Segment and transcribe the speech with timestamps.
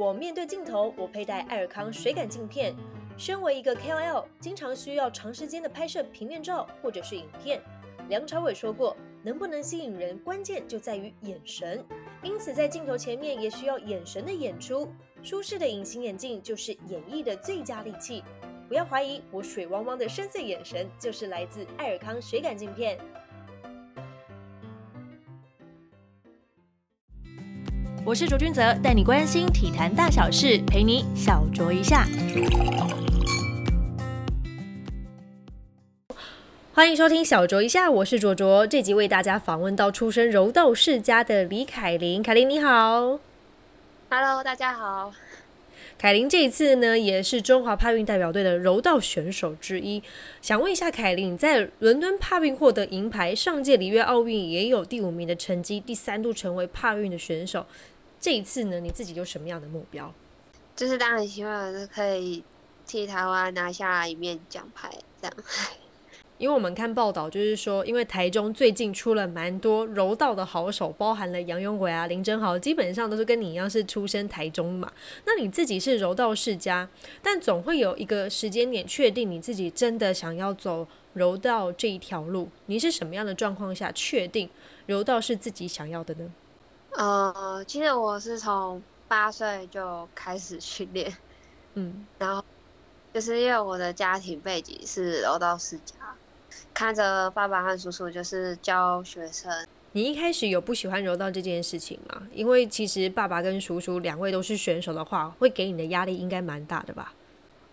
[0.00, 2.74] 我面对镜头，我佩戴爱尔康水感镜片。
[3.18, 7.60] 身为一个 KOL，经常需要长时间的拍摄平面照或者是影片。
[8.08, 11.84] 梁朝伟说过，能不能吸引人，关键就在于眼神。
[12.22, 14.90] 因此，在镜头前面也需要眼神的演出。
[15.22, 18.24] 舒适的隐形眼镜就是演绎的最佳利器。
[18.68, 22.98] 不要怀疑，我水汪汪的深邃眼神就是来自爱尔康水感镜片。
[28.02, 32.06] 我是卓君泽，带你关心体坛大小事，陪你小酌一下。
[36.72, 38.66] 欢迎收听小酌一下，我是卓卓。
[38.66, 43.18] 这集为大家访问到出身柔道世家的李凯琳，凯琳你好
[44.08, 45.12] ，Hello，大家好。
[46.00, 50.02] 凯琳这一次呢，也是中华帕运代表队的柔道选手之一。
[50.40, 57.66] 想问一下凯琳，在伦敦帕运获得银牌，上届里约奥运也有第五名的成绩，第三度成为帕运的选手。
[58.18, 60.10] 这一次呢，你自己有什么样的目标？
[60.74, 62.42] 就是当然希望是可以
[62.86, 65.36] 替台湾拿下一面奖牌，这样。
[66.40, 74.90] 因为我们看报道，就是说，因为台中最近出了蛮多柔道的好手，包含了杨永伟啊、林真豪，基本上都是跟你一样是出身台中嘛。
[75.26, 76.88] 那你自己是柔道世家，
[77.22, 82.48] 但总会有一个时间点确定你自己真的想要走柔道这一条路。
[82.64, 84.48] 你是什么样的状况下确定
[84.86, 86.32] 柔道是自己想要的呢？
[86.92, 91.14] 呃，其实我是从八岁就开始训练，
[91.74, 92.42] 嗯，然后
[93.12, 95.94] 就是因为我的家庭背景是柔道世家。
[96.72, 102.22] 看着爸爸和叔叔就是教学生，你一开始有不喜欢柔道这件事情吗？
[102.32, 107.12] 因为其实爸爸跟叔叔两位都是选手的话，会给你的压力应该蛮大的吧？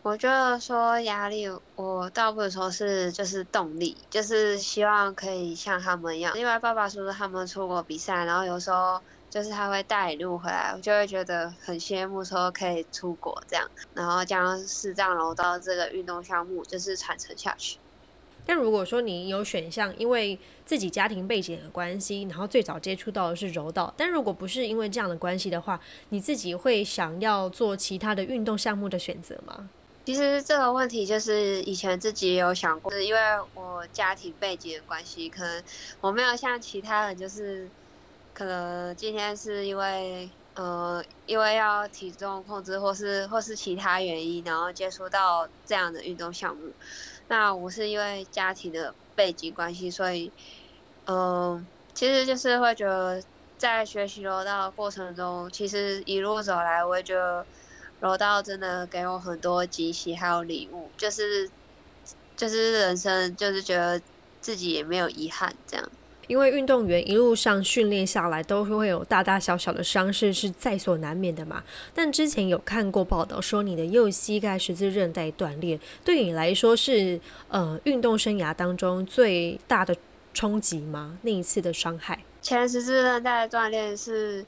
[0.03, 6.37] 我觉得说压力，我倒不如说是就是动力，就是希望可以像他们一样。
[6.37, 17.77] 因为爸爸叔叔他们出国比赛，然后有时候就是他会带路回来，我就会觉得很羡慕，说可以出国这样，然后将视障柔道这个运动项目就是传承下去。
[18.47, 29.69] 但如果说你有选项，因为自己家庭背景的关系，然后最早接触到的是柔道，但如果不是因为这样的关系的话，你自己会想要做其他的运动项目的选择吗？
[30.05, 33.19] 其实这个问题就是以前自己有想过，是因为
[33.53, 35.61] 我家庭背景的关系，可能
[35.99, 37.67] 我没有像其他人，就是
[38.33, 46.71] 可能今天是因为呃因为要体重控制，或是或是其他原因，然后接触到这样的运动项目。
[47.27, 50.33] 那我是因为家庭的背景关系，所以，
[51.05, 53.21] 嗯，其实就是会觉得
[53.57, 57.47] 在学习柔道的过程中，其实一路走来，我也觉得
[57.99, 61.51] 柔道真的给我很多惊喜，还有礼物，就是
[62.35, 64.01] 就是人生，就是觉得
[64.41, 65.91] 自己也没有遗憾这样。
[66.27, 71.63] 因为运动员一路上训练下来，都会有大大小小的伤势，是在所难免的嘛。
[71.93, 79.95] 但之前有看过报道说，你的右膝盖十字韧带断裂，对你来说是呃运动生涯当中最大的
[80.33, 81.17] 冲击吗？
[81.21, 82.19] 那一次的伤害？
[82.41, 84.45] 前十字韧带断裂是，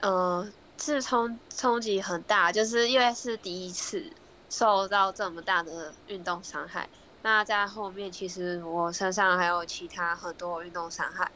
[0.00, 0.46] 呃，
[0.78, 4.04] 是冲冲击很大，就是因为是第一次
[4.50, 6.88] 受到这么大的运动伤害。
[7.26, 11.28] 那在后面，其实我身上还有其他很多运动伤害，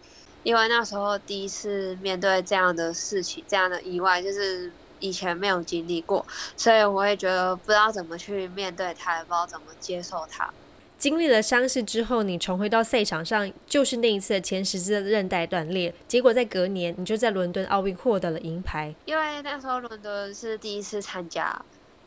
[0.44, 4.70] 因为那时候第一次面对这样的事情，这样的意外，就是
[5.00, 6.24] 以前没有经历过，
[6.56, 10.48] 所以我也觉得不知道怎么去面对它，也不知道怎么接受它。
[10.96, 18.94] 经历了伤势之后，你重回到赛场上，就是那一次的前十字韧带断裂，结果在隔年，你就在伦敦奥运获得了银牌。
[19.06, 21.60] 因为那时候伦敦是第一次参加，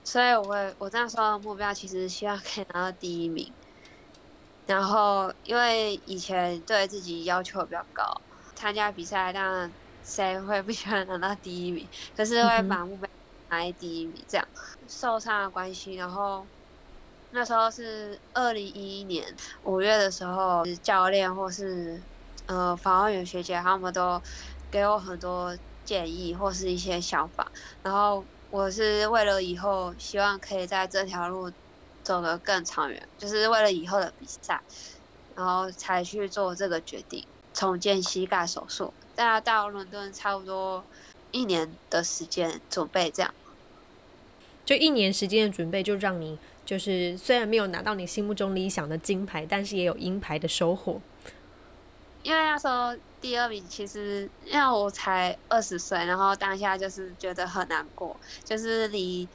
[0.05, 3.51] 所以我我那时候的目标其实希望可以拿到第一名。
[4.65, 8.03] 然后，因为以前对自己要求比较高，
[8.55, 9.71] 参加比赛当然
[10.03, 11.85] 谁会不喜欢拿到第一名，
[12.15, 13.09] 可是会把目标
[13.49, 14.47] 拿第一名这样。
[14.87, 16.45] 受伤的关系，然后
[17.31, 22.01] 那时候是二零一一年五月的时候，教练或是
[22.45, 24.21] 呃防卫员学姐他们都
[24.71, 27.51] 给我很多建议或是一些想法，
[27.81, 31.51] 然后我是为了以后希望可以在这条路。
[32.03, 34.61] 走得更长远，就是为了以后的比赛，
[35.35, 38.93] 然后才去做这个决定，重建膝盖手术。
[39.15, 40.83] 大家到伦敦差不多
[41.31, 43.33] 一年的时间准备，这样，
[44.65, 50.99] 就一年时间的准备，就让你就是虽然没有拿到你心目中理想的金牌，但是也有银牌的收获。
[52.21, 59.27] 因为那时候第二名，其实因为我才二十岁，然后当下就是觉得很难过，就是离。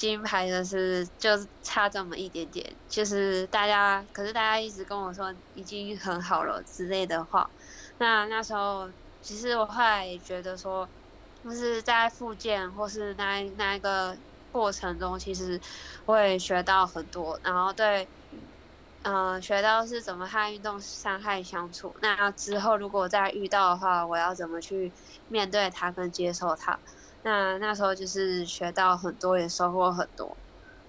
[0.00, 1.28] 金牌的是就
[1.60, 7.50] 差这么一点点，就是大家，可是大家一直跟我说已经很好了之类的话。
[7.98, 10.90] 那那时候，其实我后来也觉得说，
[11.42, 14.16] 就是在复健或是那那一个
[14.50, 15.60] 过程中，其实
[16.06, 18.10] 会学到很多，然后对，
[19.02, 21.94] 呃，学到是怎么和运动伤害相处。
[22.00, 24.94] 那之后如果再遇到的话，我要怎么去
[25.26, 26.80] 面对它跟接受它？
[27.22, 30.36] 那那时候就是学到很多，也收获很多。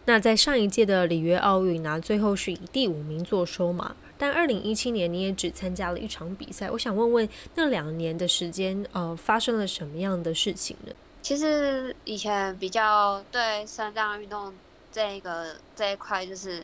[0.05, 3.95] 那在上一届的里约奥运呢，最后是以第五名作收嘛。
[4.17, 10.93] 但二零一七年你也只参加了一场比赛，我想问问那两年的时间，呃，发生了什么样的事情呢？
[11.21, 14.53] 其实以前比较对肾脏运动
[14.91, 16.63] 这个这一块，就是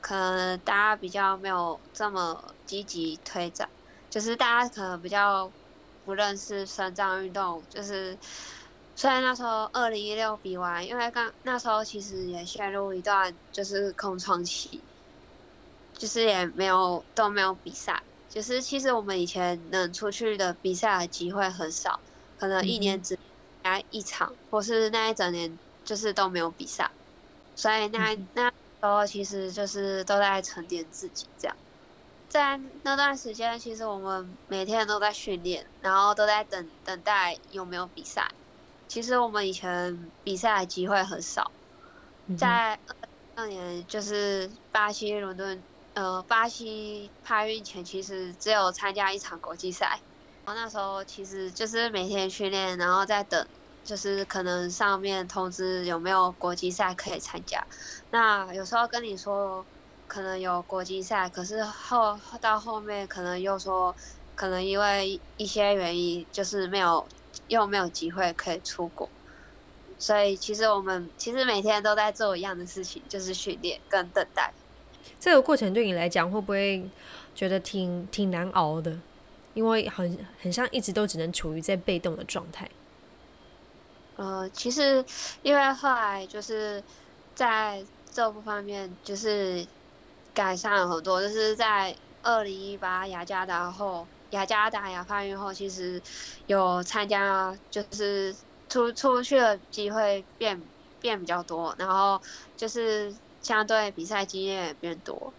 [0.00, 3.68] 可能大家比较没有这么积极推展，
[4.08, 5.50] 就是大家可能比较
[6.04, 8.16] 不认识肾脏运动，就是。
[8.94, 14.80] 虽然那时候二零一六比完，因为刚那时候其实也陷入一段就是空窗期，
[15.96, 21.98] 就是也没有都没有比赛，就是其实我们以前能出去的比赛的机会很少，
[22.38, 23.18] 可能一年只
[23.62, 26.90] 来一场，或是那一整年就是都没有比赛，
[27.56, 31.56] 所以那那时候其实就是都在沉淀自己这样，
[32.28, 38.30] 在那段时间，其实我们每天都在训练，然后都在等等待有没有比赛。
[38.92, 41.50] 其实我们以前比赛的机会很少，
[42.36, 42.78] 在
[43.34, 50.02] 二年就是巴西伦敦，呃，巴西帕运前其实只有参加一场国际赛，
[50.44, 53.48] 然后那时候其实就是每天训练，然后再等，
[53.82, 57.66] 就是可能上面通知有没有国际赛可以参加。
[58.10, 59.66] 那有时候跟你说
[60.06, 63.96] 可能有国际赛，可是后到后面可能又说
[64.34, 67.08] 可能因为一些原因就是没有。
[67.52, 69.06] 又没有机会可以出国，
[69.98, 74.50] 所以其实我们其实每天都在做一样的事情，就是训练跟等待。
[75.20, 76.82] 这个过程对你来讲会不会
[77.34, 78.98] 觉得挺挺难熬的？
[79.52, 82.66] 因为很很像一直都只能处于在被动的状态。
[84.16, 85.04] 呃，其实
[85.42, 86.82] 因为后来就是
[87.34, 89.66] 在这部方面就是
[90.32, 94.06] 改善了很多，就是在二零一八雅加达后。
[94.32, 96.00] 雅加达亚发运后，其实
[96.46, 98.34] 有参加，就是
[98.68, 100.60] 出出去的机会变
[101.00, 102.20] 变比较多，然后
[102.56, 105.32] 就是相对比赛经验也变多。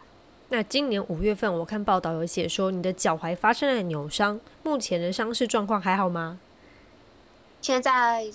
[0.50, 6.40] 那今年五月份，我看报道有写说你的脚踝发生了扭伤，目前的伤势状况还好吗？
[7.62, 8.28] 现在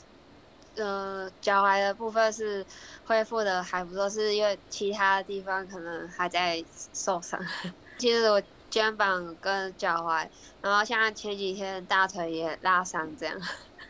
[0.75, 2.66] 呃，脚踝的部分是
[3.06, 7.40] 恢复的还不错，是因为其他地方可能还在受伤。
[7.99, 8.43] 其实我。
[8.70, 10.26] 肩膀跟脚踝，
[10.61, 13.41] 然后像前几天大腿也拉伤，这样。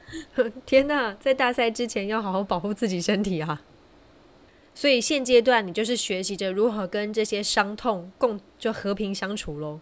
[0.64, 3.60] 天呐，在大赛之前要好好保护自己身体啊！
[4.74, 9.80] 所以现阶段你就是学习着如何跟这些伤痛共就和平相处喽。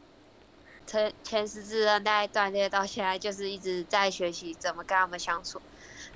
[0.87, 5.61] 前前十字韧带断裂到现在，就是一直在学习怎么跟他们相处。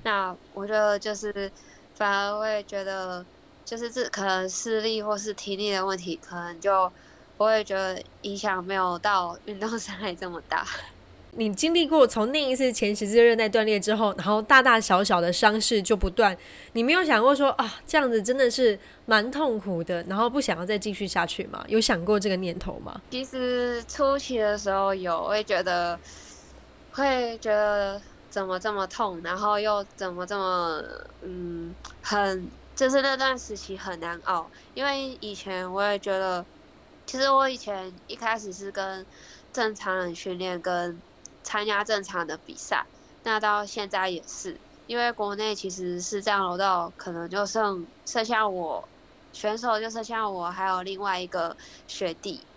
[0.03, 1.51] 那我觉得就是
[1.93, 3.23] 反而会觉得，
[3.63, 6.91] 就是这可能视力或是体力的问题，可能就。
[7.41, 10.63] 我也觉得影响没有到 运动伤害这么大。
[11.33, 16.37] 你经历过从那一次前十字韧带断裂之后，然后大大小小的伤势就不断，
[16.73, 21.63] 你没有想过说啊，这样子真的是蛮痛苦的，然后不想要再继续下去吗？
[21.69, 23.01] 有想过这个念头吗？
[23.09, 25.97] 其实初期的时候有，会觉得
[26.91, 30.83] 会觉得怎么这么痛，然后又怎么这么
[31.21, 36.45] 嗯，很就是那段时期很难熬，因为以前我也觉得。
[37.11, 39.05] 其实我以前一开始是跟
[39.51, 40.97] 正常人训练，跟
[41.43, 42.85] 参加正常的比赛，
[43.23, 48.87] 那到现在也是，因为国内其实是这样，到可能就剩剩下我
[49.33, 52.47] 选手，就剩下我还有另外一个学弟，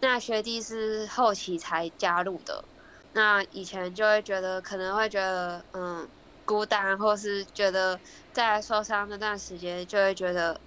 [0.00, 2.64] 那学弟是后期才加入的，
[3.12, 6.10] 那以前就会觉得可能会觉得嗯
[6.44, 8.00] 孤单，或是觉得
[8.32, 10.60] 在受伤那段时间就会觉得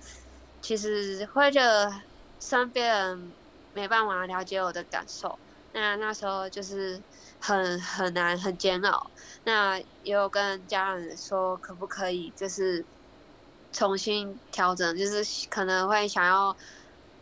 [0.62, 2.07] 其实会觉得。
[2.40, 3.32] 身边人
[3.74, 5.38] 没办法了解我的感受，
[5.74, 7.02] 那那时候就是
[7.40, 9.12] 很很难很煎熬。
[9.44, 12.86] 那也有跟家人说，可不可以就是
[13.72, 16.56] 重新调整，就是可能会想要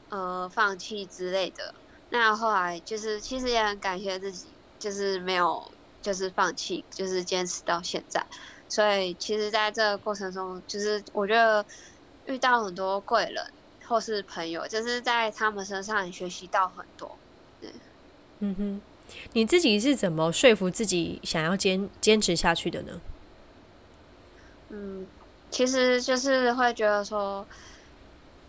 [0.09, 1.73] 呃放弃之类的。
[2.09, 8.25] 那后来就是其实也很感谢自己，就是没有就是放弃，就是坚持到现在。
[8.67, 11.65] 所以其实在这个过程中，就是我觉得
[12.25, 13.53] 遇到很多贵人。
[13.87, 17.17] 或是朋友，就是在他们身上学习到很多。
[17.61, 17.71] 对，
[18.39, 18.81] 嗯哼，
[19.33, 23.01] 你自己是怎么说服自己想要坚坚持下去的呢？
[24.69, 25.05] 嗯，
[25.49, 27.45] 其实就是会觉得说，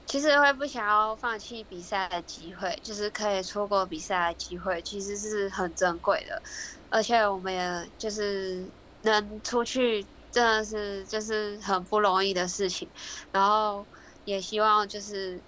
[0.07, 6.41] 其实会不想要放弃比赛的机会，就是可以错过比赛的机会，其实是很珍贵的。
[6.89, 8.65] 而且我们也就是
[9.03, 12.89] 能出去真的是就是很不容易的事情，
[13.31, 13.85] 然后
[14.27, 15.41] 也希望就是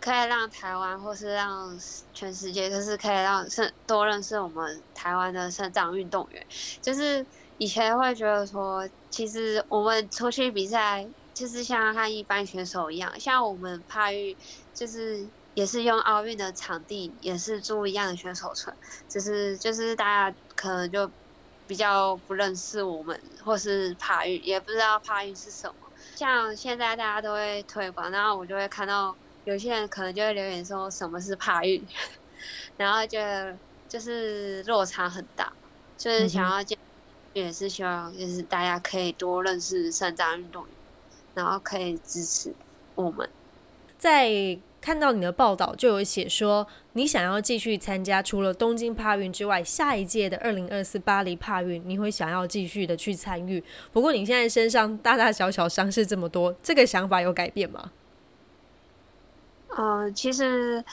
[0.00, 1.78] 可以让台湾或是让
[2.12, 6.44] 全世界，就是可以让是多认识我们台湾的省长运动员。
[6.82, 7.24] 就是
[7.58, 14.36] 以前会觉得说，其实我们出去比赛，就是像和一般选手一样，像我们帕运，
[14.74, 18.74] 就是也是用奥运的场地，也是住一样的选手村，
[19.08, 21.08] 只是就是大家可能就。
[21.68, 25.85] 比较不认识我们，或是帕运，也不知道帕运是什么。
[26.16, 31.86] 像现在大家都会推广，然后我就会看到有些人可能就会留言说什么是怕运，
[32.76, 33.18] 然后就
[33.88, 35.52] 就是落差很大，
[35.96, 36.76] 就是想要见，
[37.34, 40.72] 也是希望就是大家可以多认识肾脏运动员，
[41.34, 42.52] 然后可以支持
[42.94, 43.28] 我们，
[43.98, 44.58] 在。
[44.86, 53.60] 看到你的报道，就有写说你想要继续参加，除了东京帕运之外，下一届的二零二四巴黎帕运，你会想要继续的去参与。
[53.92, 57.90] 不过你现在身上大大小小伤势这么多，这个想法有改变吗？
[59.76, 60.84] 嗯，其实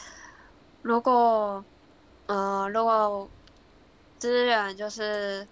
[0.82, 1.64] 如果，
[2.26, 3.30] 呃，如果
[4.18, 5.48] 资源就是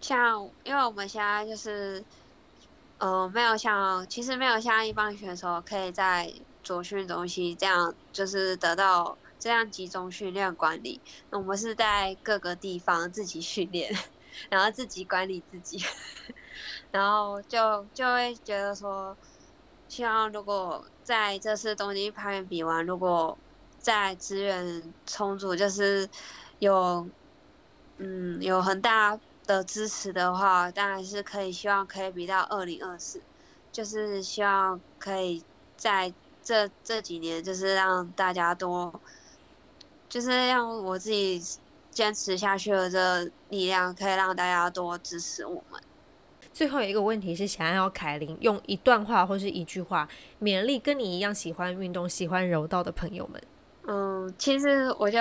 [0.00, 2.02] 像，因为我们现在就是，
[2.96, 6.32] 呃，没有像，其实没有像一般选手可以在。
[6.64, 11.00] 左训中心这样就是得到这样集中训练管理。
[11.30, 13.94] 我们是在各个地方自己训练，
[14.48, 15.78] 然后自己管理自己，
[16.90, 19.14] 然后就就会觉得说，
[19.86, 23.36] 希望如果在这次东京攀岩比完，如果
[23.78, 26.08] 在资源充足，就是
[26.60, 27.06] 有
[27.98, 33.20] 嗯有很大的支持的话，当然是可以希望可以比到二零二四，
[33.70, 35.44] 就是希望可以
[35.76, 36.14] 在。
[36.44, 39.00] 这这几年就是让大家多，
[40.08, 41.42] 就是让我自己
[41.90, 45.80] 坚持下去的这力量，可以让大家多支持我们。
[46.52, 50.06] 最后一个问题是，想要凯琳用一段话或是一句话
[50.40, 53.42] 勉励跟你一样喜欢运动、喜欢柔道的朋友们。
[53.86, 55.18] 嗯，其实我就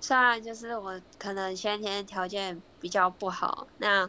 [0.00, 4.08] 虽然就是我可能先天条件比较不好，那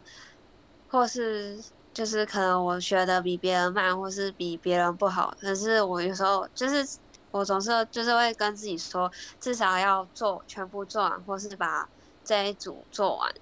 [0.88, 1.60] 或是。
[1.96, 6.86] 就是可能我学的比别人慢，或是比别人不好，可是我有时候就是
[7.32, 9.10] 我总是就是会跟自己说，
[9.40, 11.88] 至少要做全部做完，或是把
[12.22, 13.34] 这一组做完，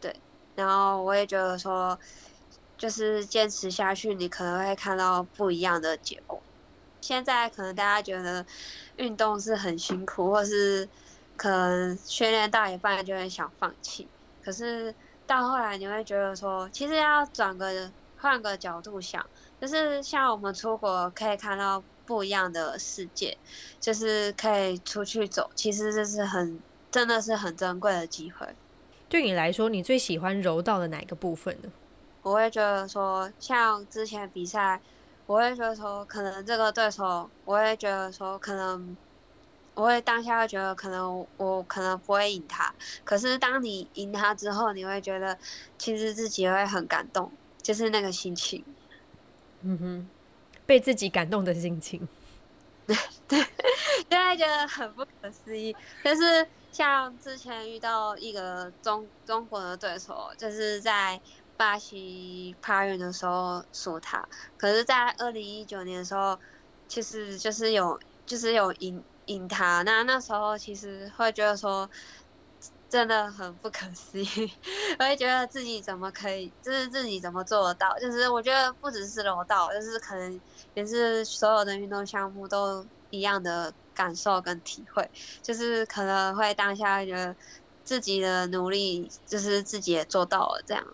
[0.00, 0.14] 对。
[0.54, 1.98] 然后我也觉得说，
[2.76, 6.40] 就是坚持下去，你可能会看到不一样的结果。
[7.00, 8.46] 现在可能大家觉得
[8.96, 10.88] 运动是很辛苦，或是
[11.36, 14.06] 可能训练到一半就会想放弃，
[14.44, 14.94] 可是。
[15.28, 19.24] 到后来你会觉得说，其实要转个换个角度想，
[19.60, 23.36] 就是像我们出国可以看到不一样的世界，
[23.78, 26.58] 就是可以出去走，其实这是很
[26.90, 28.48] 真的是很珍贵的机会。
[29.06, 31.70] 对你来说，你最喜欢柔道的哪个部分呢？
[32.22, 34.80] 我会觉得说，像之前比赛，
[35.26, 38.96] 我会觉得说，可能这个对手，我会觉得说，可能。
[39.78, 45.38] 我会当下会觉得可能我可能不会赢他，可是当你赢他之后，你会觉得
[45.78, 47.30] 其实自己会很感动，
[47.62, 48.64] 就是那个心情。
[49.62, 50.08] 嗯哼，
[50.66, 52.08] 被自己感动的心情。
[52.88, 52.96] 对
[53.28, 53.40] 对，
[54.10, 55.76] 就会觉得很不可思议。
[56.02, 61.20] 就是像之前遇到一个中中国的对手，就是在
[61.56, 66.36] 巴西帕运的时候输他，可是在二零一九年的时候，
[66.88, 69.00] 其实就是有就是有赢。
[69.28, 71.88] 赢他，那那时候其实会觉得说，
[72.88, 74.52] 真的很不可思议。
[74.98, 77.96] 我会觉得自己怎么可以，就是自己怎么做得到？
[77.98, 80.40] 就是我觉得不只是柔道，就是可能
[80.74, 85.10] 也是所有的运动项目都一样的感受跟体会。
[85.42, 87.36] 就是可能会当下觉得
[87.84, 90.84] 自己的努力，就是自己也做到了这样。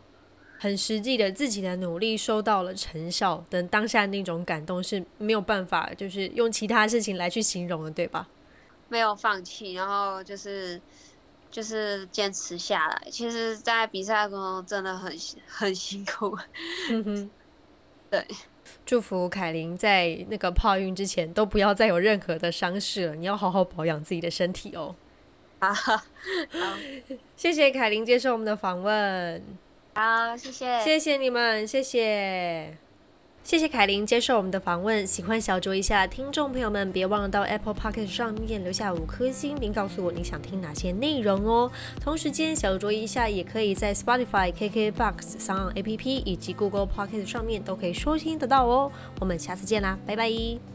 [0.59, 8.29] 很实际的，自己的努力收到了成效，等当下那种感动是没有办法，就是用其他事情来去形容的，对吧？
[8.89, 10.81] 没有放弃，然后就是
[11.51, 13.03] 就是坚持下来。
[13.11, 15.13] 其实，在比赛过程中真的很
[15.47, 16.37] 很辛苦。
[16.91, 17.31] 嗯哼，
[18.11, 18.27] 对，
[18.87, 23.15] 祝福凯琳在那个泡运之前都不要再有任何的伤势了。
[23.17, 24.95] 你要好好保养自己的身体哦。
[25.59, 26.01] 啊，好，
[27.37, 29.43] 谢谢凯琳接受我们的访问。
[29.95, 32.77] 好，谢谢，谢谢你们，谢谢，
[33.45, 35.07] 谢谢凯琳接受我们的访问。
[35.07, 41.71] 喜欢小酌一下，听众朋友们别忘了到 Apple Podcast 上面留下五颗星，并告诉我你想听哪些内容哦。
[42.01, 48.91] 同时间，小酌一下也可以在 Spotify、KKBox、SUN APP 以及 Google Podcast 上面都可以收听得到哦。
[49.21, 50.74] 我们下次见啦，拜拜。